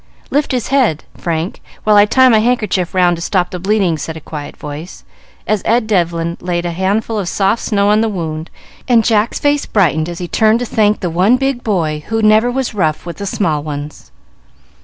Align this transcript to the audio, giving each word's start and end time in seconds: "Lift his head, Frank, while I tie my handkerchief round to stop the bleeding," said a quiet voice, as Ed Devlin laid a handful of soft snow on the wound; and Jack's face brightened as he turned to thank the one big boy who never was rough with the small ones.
"Lift 0.31 0.51
his 0.51 0.69
head, 0.69 1.03
Frank, 1.15 1.61
while 1.83 1.95
I 1.95 2.05
tie 2.07 2.27
my 2.27 2.39
handkerchief 2.39 2.95
round 2.95 3.17
to 3.17 3.21
stop 3.21 3.51
the 3.51 3.59
bleeding," 3.59 3.99
said 3.99 4.17
a 4.17 4.19
quiet 4.19 4.57
voice, 4.57 5.03
as 5.45 5.61
Ed 5.63 5.85
Devlin 5.85 6.39
laid 6.41 6.65
a 6.65 6.71
handful 6.71 7.19
of 7.19 7.29
soft 7.29 7.61
snow 7.61 7.89
on 7.89 8.01
the 8.01 8.09
wound; 8.09 8.49
and 8.87 9.03
Jack's 9.05 9.37
face 9.37 9.67
brightened 9.67 10.09
as 10.09 10.17
he 10.17 10.27
turned 10.27 10.57
to 10.57 10.65
thank 10.65 11.01
the 11.01 11.11
one 11.11 11.37
big 11.37 11.63
boy 11.63 12.03
who 12.07 12.23
never 12.23 12.49
was 12.49 12.73
rough 12.73 13.05
with 13.05 13.17
the 13.17 13.27
small 13.27 13.61
ones. 13.61 14.09